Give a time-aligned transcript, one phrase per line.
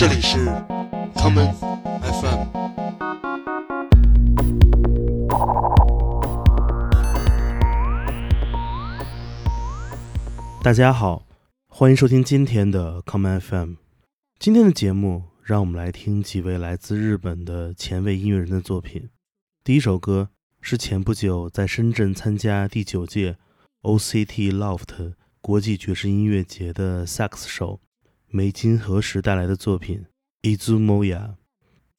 [0.00, 0.38] 这里是
[1.14, 1.52] common
[2.00, 2.46] FM。
[10.62, 11.26] 大家好，
[11.68, 13.74] 欢迎收听今天的 common FM。
[14.38, 19.10] 今天的节目，让我们来听几位来自日本的前卫音乐人的作品。
[19.62, 20.30] 第一首歌
[20.62, 23.36] 是前不久在深圳参加第九届
[23.82, 25.12] OCT Loft
[25.42, 27.80] 国际爵士音乐节的萨克斯手
[28.32, 30.06] 梅津和时带来的作品
[30.56, 31.18] 《Izumoya》。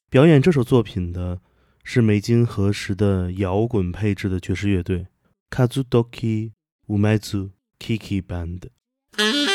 [0.08, 1.40] 表演这首作品的
[1.84, 5.08] 是梅津和时的摇滚配置的爵士乐队
[5.50, 6.52] Kazudoki
[6.86, 9.51] Umezu Kiki Band。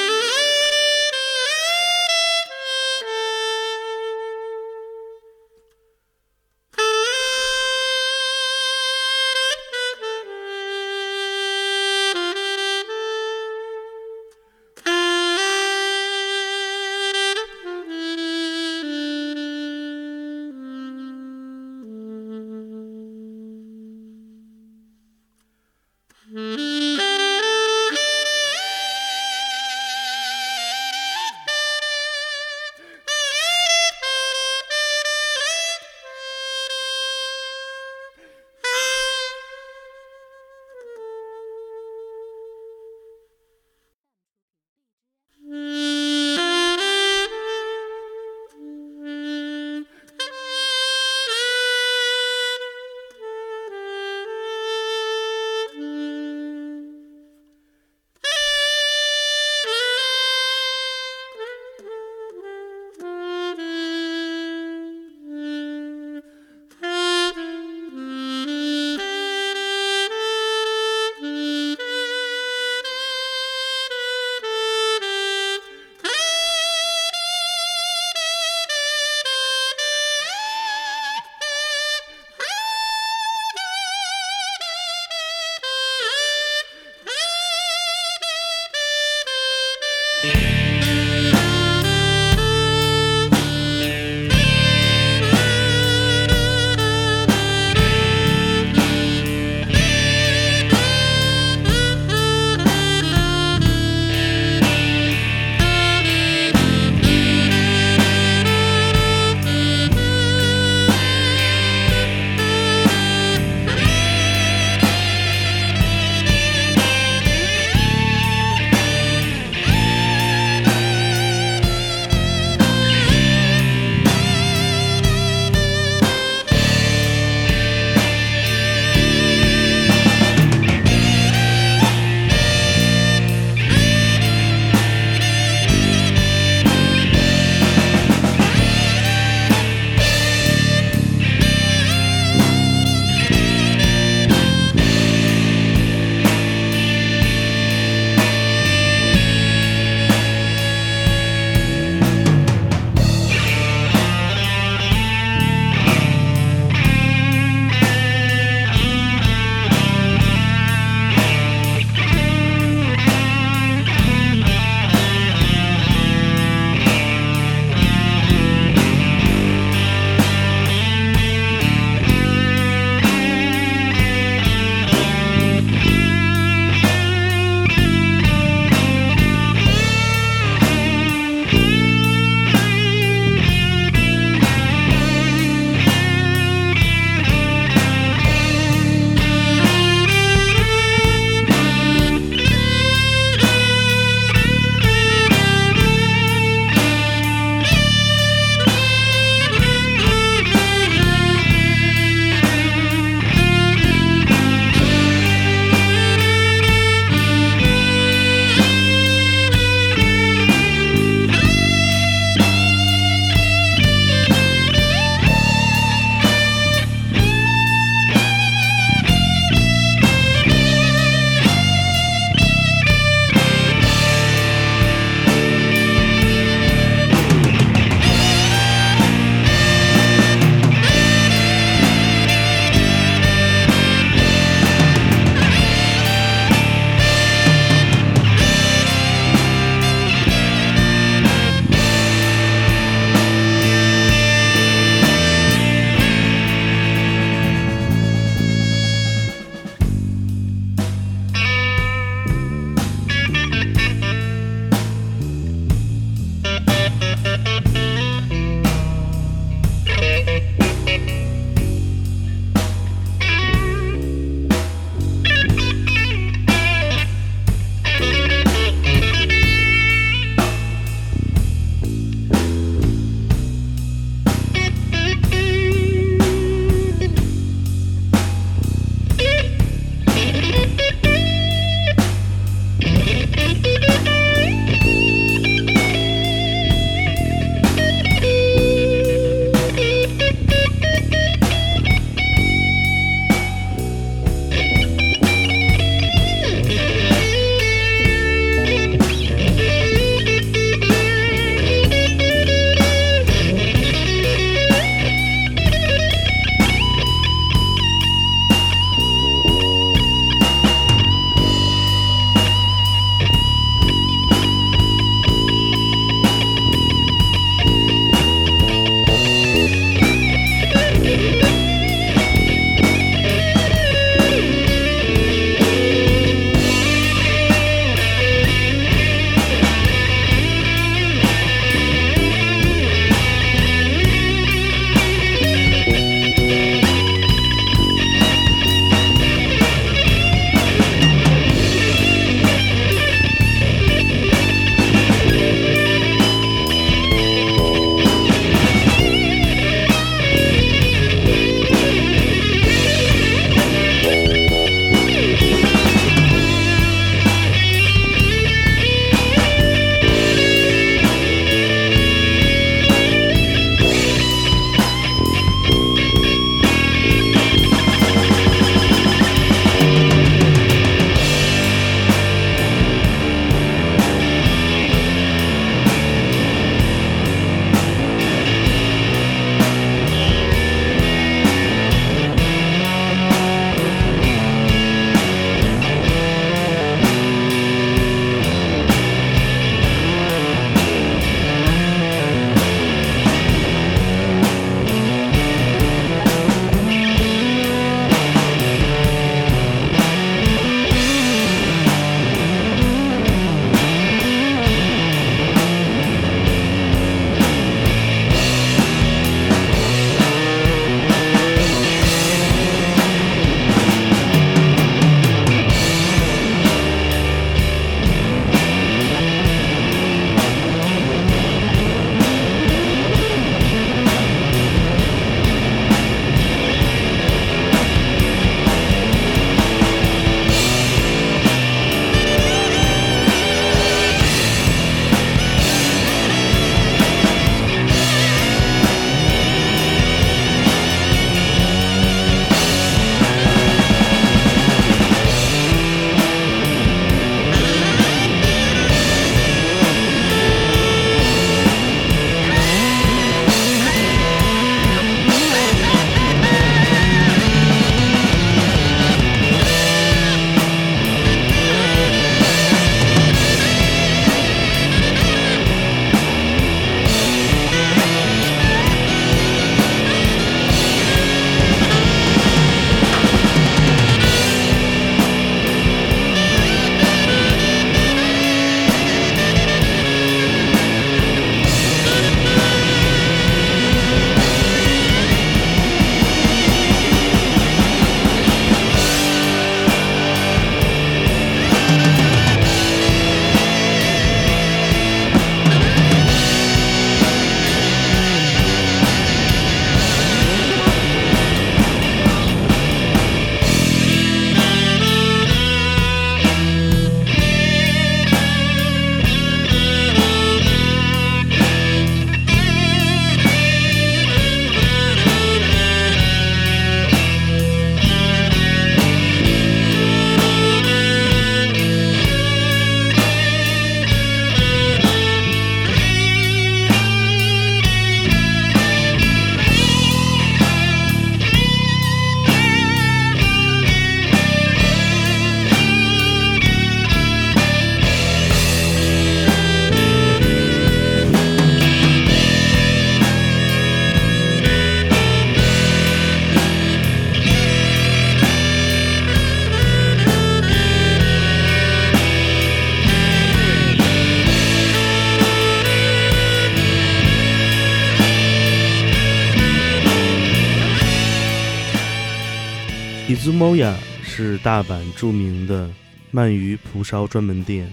[564.23, 565.89] 是大阪著名的
[566.33, 567.91] 鳗鱼蒲烧专门店，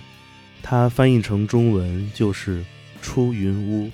[0.62, 2.64] 它翻译成中文就是
[3.02, 3.90] “出云屋”。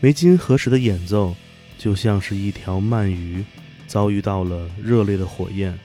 [0.00, 1.36] 梅津和实的演奏
[1.78, 3.44] 就像是一条鳗鱼
[3.86, 5.78] 遭遇到了热烈的火焰，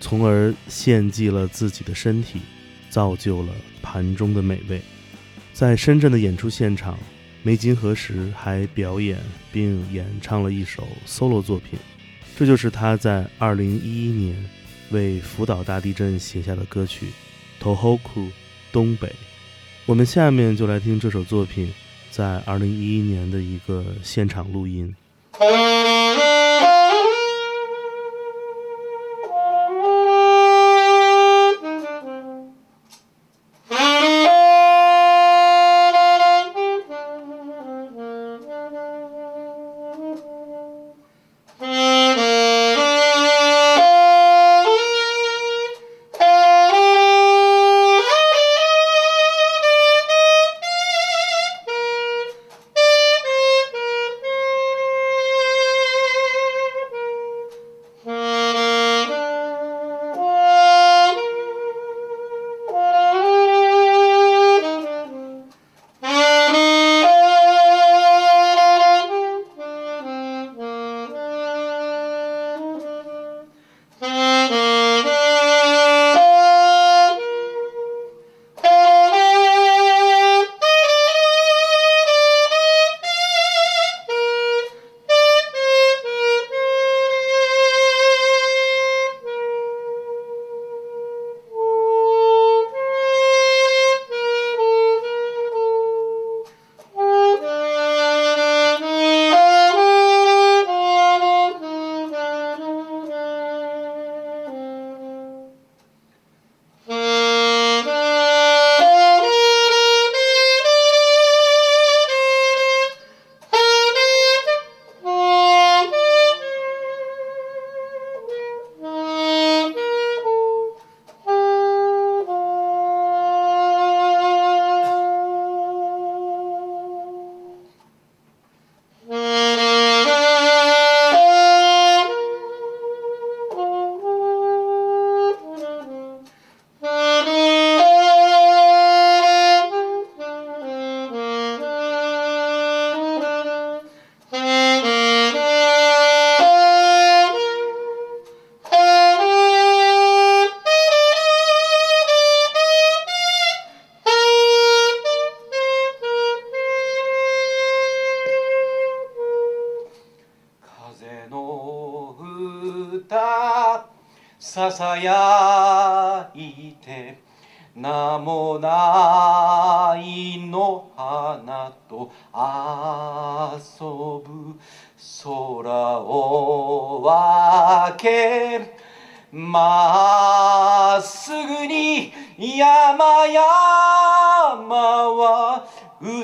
[0.00, 2.40] 从而献祭了自己的身体，
[2.90, 4.82] 造就了盘中的美味。
[5.52, 6.98] 在深圳的演出现场，
[7.42, 9.18] 梅津和实还表演
[9.52, 11.78] 并演唱了一首 solo 作品，
[12.36, 14.59] 这就是他在2011年。
[14.90, 17.08] 为福岛大地震写下的歌曲
[17.62, 18.30] 《Tohoku
[18.72, 19.08] 东北》，
[19.86, 21.72] 我们下面就来听这首作品
[22.10, 24.94] 在二零一一年的一个现场录音。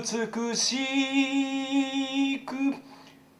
[0.07, 2.55] 美しく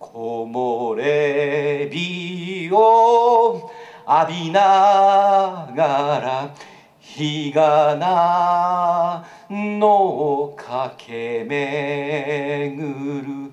[0.01, 0.19] 木
[0.51, 3.71] 漏れ日を
[4.09, 6.55] 浴びながら
[6.99, 13.53] 日がなの駆け巡る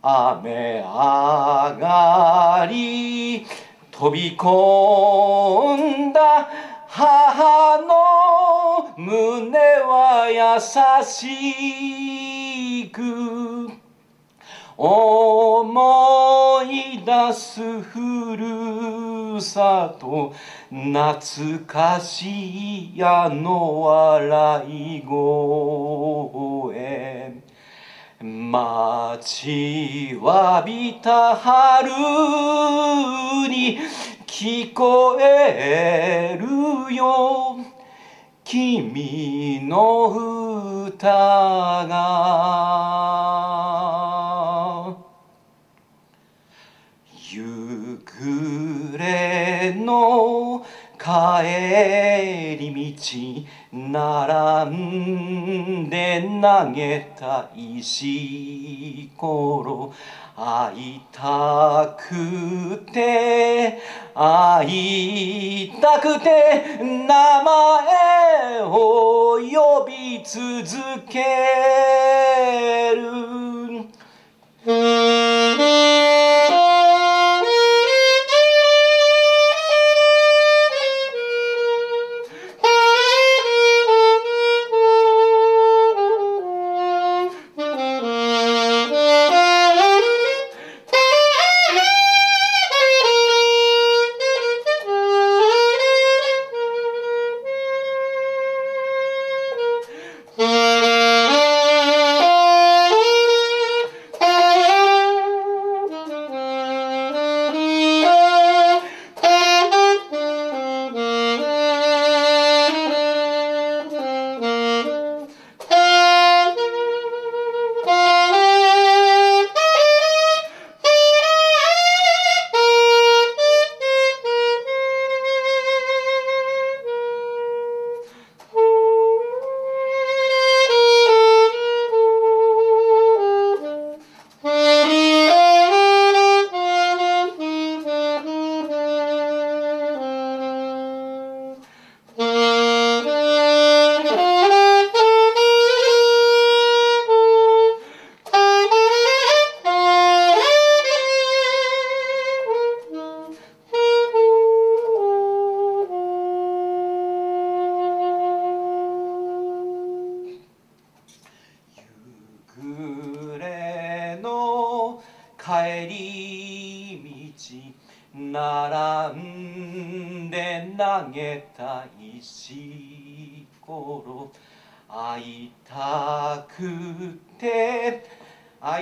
[0.00, 3.44] 雨上がり。
[3.90, 6.48] 飛び込んだ
[6.88, 10.60] 母の胸は優
[11.04, 12.33] しい。
[12.90, 13.70] く
[14.76, 20.34] 思い出すふるさと
[20.68, 26.34] 懐かしいあの笑い声。
[28.20, 31.90] 待ちわびた春
[33.50, 33.78] に
[34.26, 37.73] 聞こえるよ。
[38.44, 41.08] 君の歌
[41.88, 42.74] が。
[47.30, 50.64] 夕暮れの
[50.98, 59.94] 帰り道並んで投げた石ころ。
[60.36, 63.78] 会いたくて
[64.14, 71.20] 会いたくて名前を呼び続け
[72.96, 73.14] る。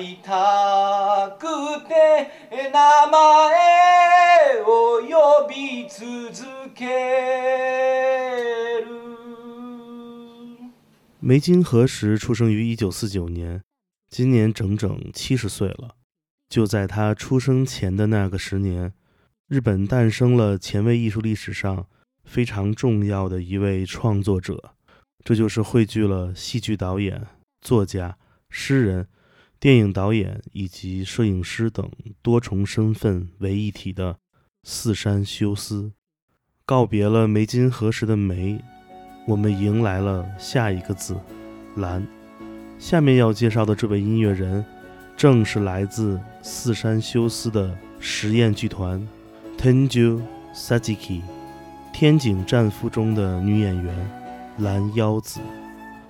[0.01, 1.45] いたく
[1.87, 2.31] て
[2.71, 6.83] 名前を呼び続け
[8.83, 8.87] る
[11.21, 13.61] 梅津和实出生于一九四九年，
[14.09, 15.93] 今年整整七十岁了。
[16.49, 18.93] 就在他出生前的那个十年，
[19.47, 21.85] 日本诞生了前卫艺术历史上
[22.23, 24.71] 非常重要的一位创作者，
[25.23, 27.27] 这就是汇聚了戏剧导演、
[27.61, 28.17] 作家、
[28.49, 29.07] 诗人、
[29.62, 31.88] 电影导演以及摄影师等
[32.20, 34.16] 多重身份为一体的
[34.64, 35.92] 四山修斯。
[36.64, 38.60] 告别了梅津和实的梅。
[39.24, 41.16] 我们迎来了下一个字，
[41.76, 42.04] 蓝。
[42.76, 44.64] 下面要介绍的这位音乐人，
[45.16, 49.06] 正是来自四山修斯的实验剧团
[49.56, 50.20] Tenju
[50.52, 51.20] Sajiki，
[51.92, 54.10] 天井战夫中的女演员
[54.58, 55.38] 蓝腰子。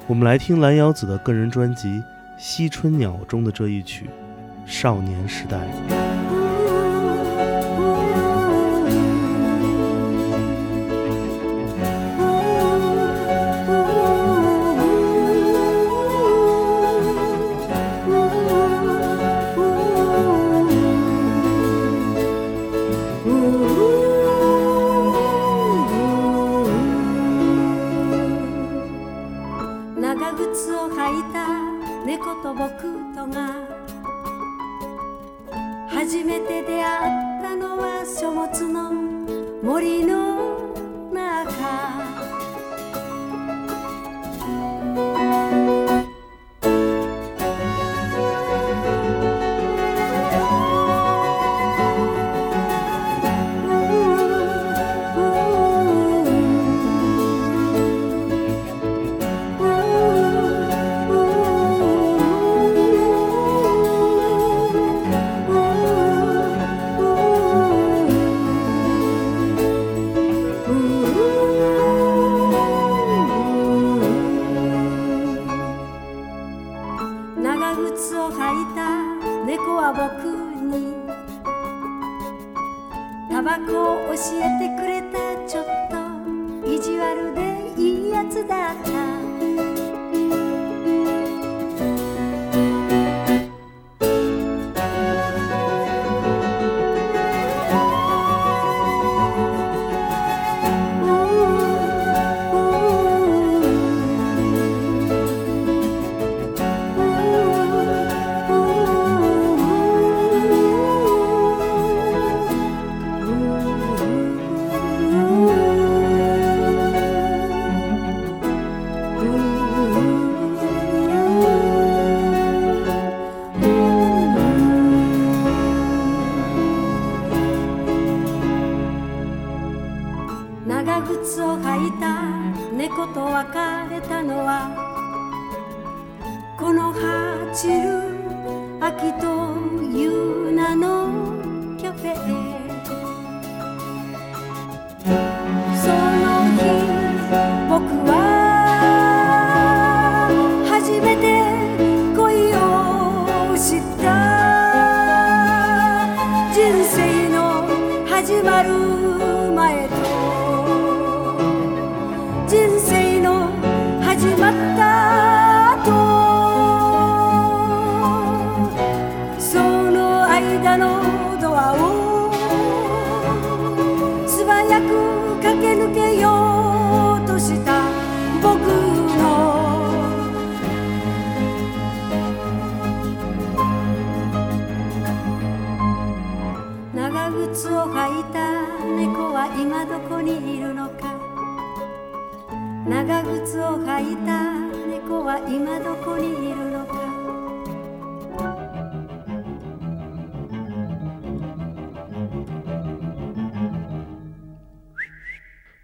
[0.07, 1.89] 我们来听蓝腰子的个人专辑
[2.37, 4.07] 《惜春鸟》中的这一曲
[4.67, 5.59] 《少年时代》。
[32.83, 33.55] 人が
[35.89, 38.93] 初めて出会ったのは書物の
[39.63, 40.22] 森の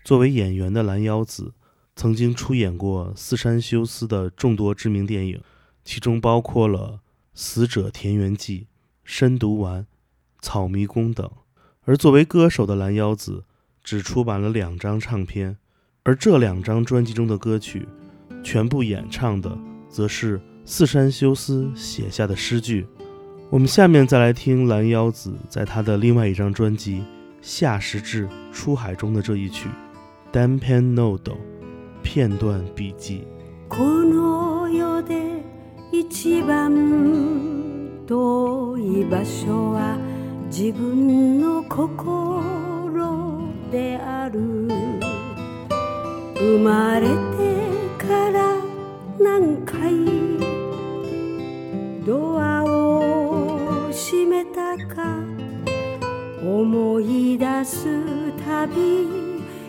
[0.04, 1.52] 作为演员的蓝腰子，
[1.96, 5.42] 曾经出演过四山修斯的众多知名电影，
[5.84, 7.00] 其中包括了
[7.34, 8.60] 《死者田园记》
[9.02, 9.82] 《深毒丸》
[10.40, 11.28] 《草迷宫》等。
[11.82, 13.44] 而作为歌手的蓝腰子，
[13.82, 15.58] 只出版了两张唱片，
[16.07, 17.87] 而这两张专辑中的歌曲，
[18.43, 19.57] 全部演唱的
[19.89, 22.85] 则是四山修斯写下的诗句。
[23.49, 26.99] 我们下面再来听蓝腰子在他的另外一张专辑《
[27.41, 29.69] 夏时至出海》中的这一曲《
[30.35, 31.19] Dampen Nodo》
[32.01, 33.27] 片段笔记。
[33.69, 35.43] この世で
[35.91, 36.71] 一番
[38.07, 39.97] 遠い場所は
[40.49, 44.56] 自分の心である
[46.48, 47.12] 生まれて
[47.98, 48.56] から
[49.20, 49.94] 何回
[52.06, 55.18] ドアを閉めたか
[56.42, 59.06] 思い出すたび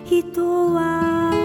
[0.05, 1.38] 人は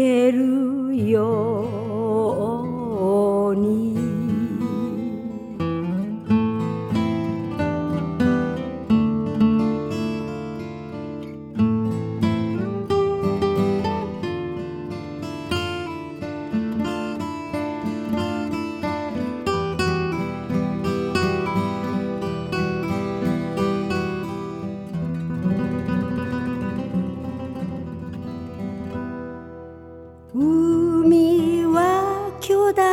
[0.00, 1.59] けるよ。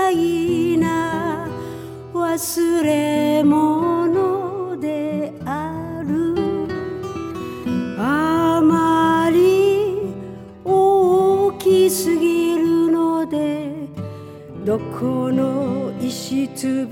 [0.07, 1.49] 巨大な。
[2.13, 6.35] 忘れ物である。
[7.99, 10.13] あまり
[10.63, 13.73] 大きすぎるので
[14.63, 16.87] どこの石つ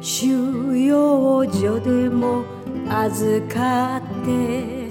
[0.00, 2.44] 収容所でも
[2.88, 4.88] 預かって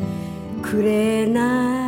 [0.61, 1.82] くれない。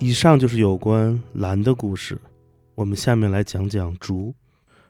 [0.00, 2.16] 以上就是有关蓝的故事，
[2.76, 4.32] 我们下面来讲讲竹。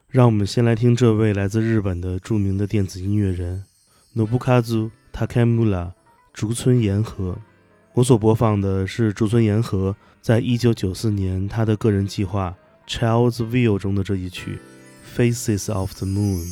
[0.07, 3.63] 让我们先来听这位来自日本的著名的电子音乐人
[4.15, 5.91] Nobukazu Takemura
[6.31, 7.37] 竹村研和。
[7.93, 12.55] 我所播放的是竹村研和在一九九四年他的个人计划
[12.91, 14.59] 《Child's View》中的这一曲
[15.17, 16.45] 《Faces of the Moon》。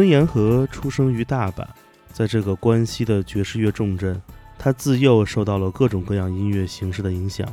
[0.00, 1.62] 竹村岩和出生于大阪，
[2.10, 4.18] 在这个关西的爵士乐重镇，
[4.58, 7.46] 他自幼受到了各种各样音乐形式的影响。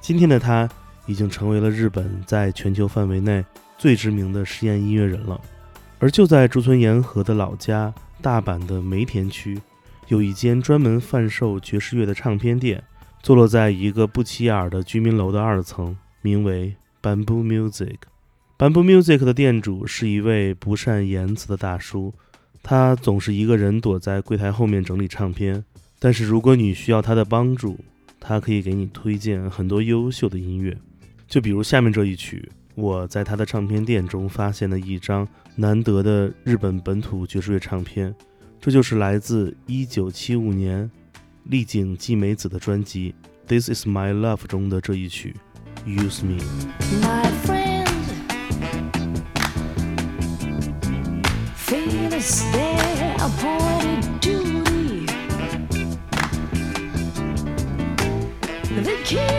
[0.00, 0.68] 今天的他
[1.06, 3.44] 已经成为了日本在全球范围内
[3.76, 5.40] 最知名的实验音乐人了。
[5.98, 9.60] 而就在竹村岩和的老家大阪的梅田区，
[10.06, 12.80] 有一间专门贩售爵士乐的唱片店，
[13.24, 17.96] 坐落在一个不起眼的居民楼的二层，名为 Bamboo Music。
[18.58, 22.12] Bamboo Music 的店主是一位不善言辞的大叔，
[22.60, 25.64] 他总是一个人躲在柜台后面整理唱片。
[26.00, 27.78] 但是如果你需要他的帮助，
[28.18, 30.76] 他可以给你推荐很多优秀的音乐，
[31.28, 38.12] 就比如下面这一曲，我在他的唱片店中发现了一张难得的日本本土爵士乐唱片，
[38.60, 40.90] 这就是来自1975年
[41.44, 43.14] 丽景纪美子的专辑
[43.48, 45.36] 《This Is My Love》中的这一曲
[45.88, 46.40] 《Use Me》。
[52.18, 55.06] is there a appointed duty?
[58.74, 59.37] The key.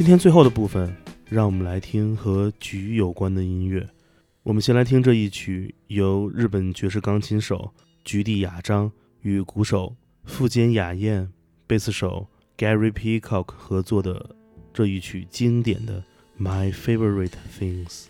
[0.00, 0.96] 今天最后的部分，
[1.28, 3.86] 让我们来听和菊有关的音乐。
[4.42, 7.70] 我们先来听这一曲由日本爵士钢琴手
[8.02, 8.90] 菊地雅章
[9.20, 9.94] 与鼓手
[10.24, 11.30] 富坚雅彦、
[11.66, 12.26] 贝斯手
[12.56, 14.34] Gary Peacock 合作的
[14.72, 16.02] 这一曲经典的
[16.42, 17.86] 《My Favorite Things》。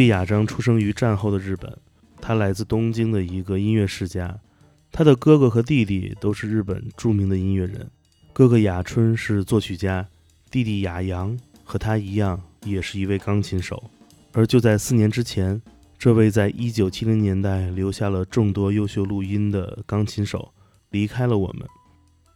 [0.00, 1.76] 菊地亚章出生于战后的日本，
[2.22, 4.34] 他来自东京的一个音乐世家。
[4.90, 7.86] 他的哥哥和弟弟都是日本著名的音乐人，
[8.32, 10.08] 哥哥雅春是作曲家，
[10.50, 13.90] 弟弟雅阳和他一样也是一位钢琴手。
[14.32, 15.60] 而就在四年之前，
[15.98, 20.50] 这位在一九七零年代留下了众多优秀录音的钢琴手
[20.88, 21.68] 离开了我们。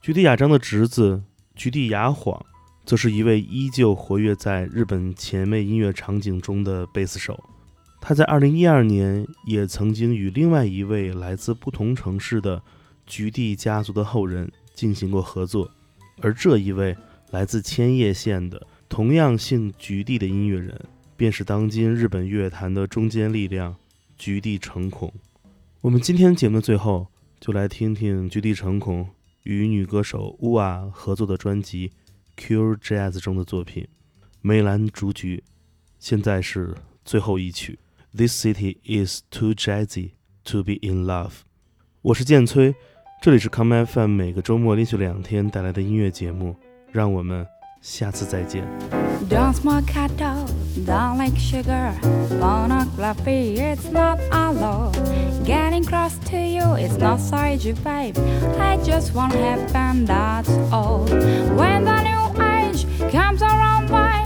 [0.03, 1.23] 菊地雅章的侄子
[1.57, 2.45] 菊地雅晃，
[2.85, 7.43] 则是一位依旧活跃在日本前卫音乐场景中的贝斯手。
[8.07, 12.63] 他在二零一二年也曾经与另外一位来自不同城市的
[13.07, 15.71] 菊地家族的后人进行过合作，
[16.21, 16.95] 而这一位
[17.31, 20.79] 来自千叶县的同样姓菊地的音乐人，
[21.17, 23.75] 便是当今日本乐坛的中坚力量
[24.19, 25.11] 菊地诚孔。
[25.81, 27.07] 我们今天节目的最后，
[27.41, 29.09] 就来听听菊地诚孔
[29.45, 31.91] 与女歌手乌瓦合作的专辑
[32.39, 33.83] 《Cure Jazz》中的作品
[34.43, 35.39] 《梅兰竹菊》，
[35.99, 37.79] 现在是最后一曲。
[38.16, 40.12] This city is too jazzy
[40.46, 41.42] to be in love。
[42.02, 42.76] 我是建崔，
[43.22, 46.56] 这里是 Come FM，每个周末连续两天带来的音乐节目，
[46.92, 47.46] 让我们
[47.82, 48.64] 下次再见。
[49.30, 50.48] Don't smoke at all,
[50.86, 51.94] don't like sugar.
[52.40, 54.96] Pornography, it's not allowed.
[55.46, 58.18] Getting close to you, it's not surgery, babe.
[58.58, 61.06] I just want heaven, that's all.
[61.56, 64.24] When the new age comes around, my,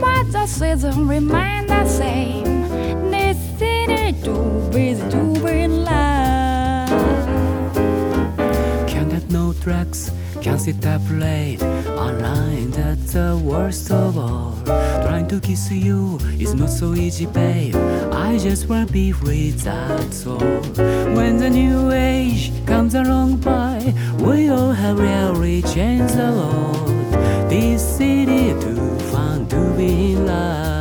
[0.00, 2.65] but the season remain the same.
[4.23, 6.89] Too busy to be in love.
[8.87, 10.11] Can't get no drugs,
[10.41, 12.71] can't sit up late online.
[12.71, 14.55] That's the worst of all.
[14.65, 17.75] Trying to kiss you is not so easy, babe.
[18.11, 20.39] I just wanna be free, that's all.
[21.17, 26.87] When the new age comes along by, we all have really changed a lot.
[27.49, 30.76] This city too fun to be in love.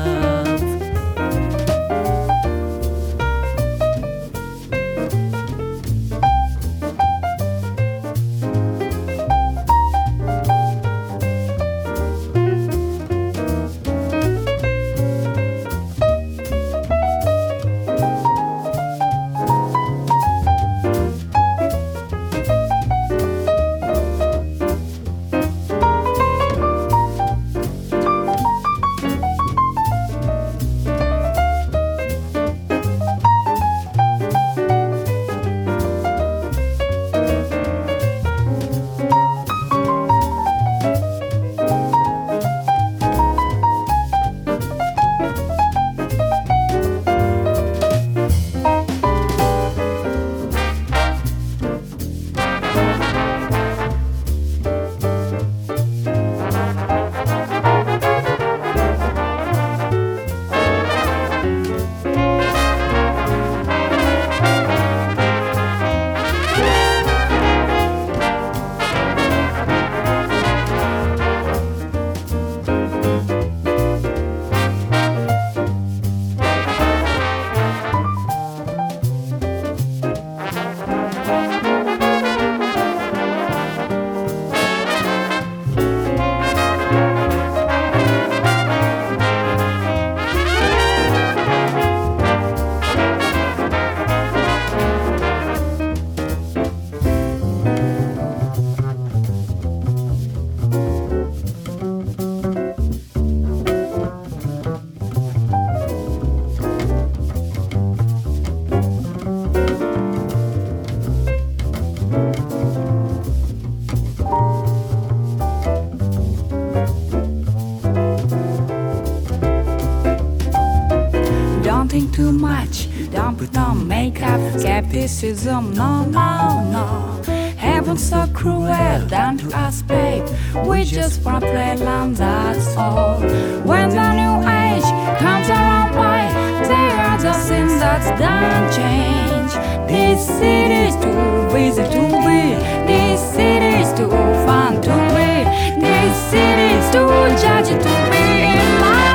[125.45, 127.21] skepticism, no, no, no.
[127.57, 130.25] Heaven's so cruel, down to us, babe.
[130.65, 133.19] We just wanna play along, that's all.
[133.63, 134.89] When the new age
[135.19, 136.21] comes around, why?
[136.67, 139.53] There are the things that's done change.
[139.87, 142.57] This city's too busy to be,
[142.89, 144.09] this city's too
[144.45, 145.45] fun to be,
[145.85, 147.11] this city's too
[147.43, 148.25] judgy to be
[148.57, 149.11] in love.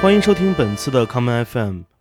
[0.00, 1.84] 欢迎收听本次的 Common FM，